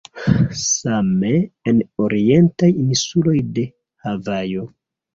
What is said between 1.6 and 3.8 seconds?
en orientaj insuloj de